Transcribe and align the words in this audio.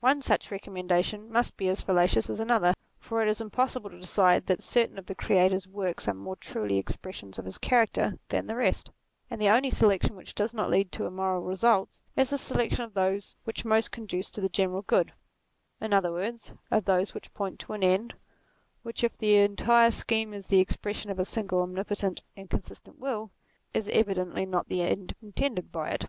One 0.00 0.20
such 0.20 0.50
recommendation 0.50 1.32
must 1.32 1.56
be 1.56 1.68
as 1.70 1.80
fallacious 1.80 2.28
as 2.28 2.40
another, 2.40 2.74
for 2.98 3.22
it 3.22 3.28
is 3.28 3.40
impossible 3.40 3.88
to 3.88 3.98
decide 3.98 4.44
that 4.48 4.62
certain 4.62 4.98
of 4.98 5.06
the 5.06 5.14
Creator's 5.14 5.66
works 5.66 6.06
are 6.06 6.12
more 6.12 6.36
truly 6.36 6.76
expressions 6.76 7.38
of 7.38 7.46
his 7.46 7.56
character 7.56 8.18
than 8.28 8.48
the 8.48 8.54
rest; 8.54 8.90
and 9.30 9.40
the 9.40 9.48
only 9.48 9.70
selection 9.70 10.14
which 10.14 10.34
does 10.34 10.52
not 10.52 10.68
lead 10.68 10.92
to 10.92 11.06
immoral 11.06 11.40
results, 11.40 12.02
is 12.16 12.28
the 12.28 12.36
selection 12.36 12.84
of 12.84 12.92
those 12.92 13.34
which 13.44 13.64
most 13.64 13.90
conduce 13.92 14.30
to 14.32 14.42
the 14.42 14.50
general 14.50 14.82
good, 14.82 15.14
in 15.80 15.94
other 15.94 16.12
words, 16.12 16.52
of 16.70 16.84
those 16.84 17.14
which 17.14 17.32
point 17.32 17.58
to 17.60 17.72
an 17.72 17.82
end 17.82 18.12
which 18.82 19.02
if 19.02 19.16
the 19.16 19.36
entire 19.36 19.90
scheme 19.90 20.34
is 20.34 20.48
the 20.48 20.60
expression 20.60 21.10
of 21.10 21.18
a 21.18 21.24
single 21.24 21.62
omnipotent 21.62 22.20
and 22.36 22.50
consistent 22.50 22.98
will, 22.98 23.30
is 23.72 23.88
evidently 23.88 24.44
not 24.44 24.68
the 24.68 24.82
end 24.82 25.14
intended 25.22 25.72
by 25.72 25.88
it. 25.92 26.04